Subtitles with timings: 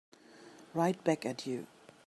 [0.73, 1.67] Right back at you.